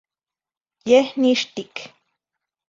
Yeh 0.89 1.09
nixtic. 1.21 1.75